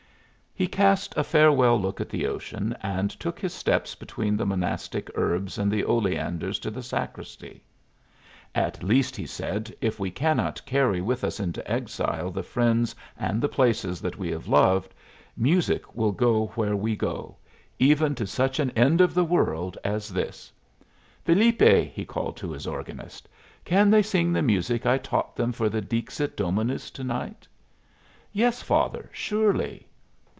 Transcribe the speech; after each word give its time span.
He 0.53 0.67
cast 0.67 1.15
a 1.17 1.23
farewell 1.23 1.79
look 1.79 2.01
at 2.01 2.09
the 2.09 2.27
ocean, 2.27 2.75
and 2.83 3.09
took 3.09 3.39
his 3.39 3.53
steps 3.53 3.95
between 3.95 4.35
the 4.37 4.45
monastic 4.45 5.09
herbs 5.15 5.57
and 5.57 5.71
the 5.71 5.83
oleanders 5.85 6.59
to 6.59 6.69
the 6.69 6.83
sacristy. 6.83 7.63
"At 8.53 8.83
least," 8.83 9.15
he 9.15 9.25
said, 9.25 9.73
"if 9.81 9.97
we 9.97 10.11
cannot 10.11 10.63
carry 10.65 10.99
with 11.01 11.23
us 11.23 11.39
into 11.39 11.67
exile 11.71 12.29
the 12.31 12.43
friends 12.43 12.93
and 13.17 13.41
the 13.41 13.47
places 13.49 14.01
that 14.01 14.17
we 14.17 14.29
have 14.29 14.49
loved, 14.49 14.93
music 15.37 15.95
will 15.95 16.11
go 16.11 16.47
where 16.47 16.75
we 16.75 16.95
go, 16.97 17.37
even 17.79 18.13
to 18.15 18.27
such 18.27 18.59
an 18.59 18.71
end 18.71 18.99
of 18.99 19.13
the 19.13 19.25
world 19.25 19.77
as 19.85 20.09
this. 20.13 20.51
Felipe!" 21.23 21.93
he 21.93 22.03
called 22.05 22.35
to 22.37 22.51
his 22.51 22.67
organist. 22.67 23.27
"Can 23.63 23.89
they 23.89 24.01
sing 24.03 24.31
the 24.33 24.41
music 24.43 24.85
I 24.85 24.97
taught 24.99 25.35
them 25.37 25.53
for 25.53 25.69
the 25.69 25.81
Dixit 25.81 26.35
Dominus 26.37 26.91
to 26.91 27.03
night?" 27.05 27.47
"Yes, 28.33 28.61
father, 28.61 29.09
surely." 29.13 29.87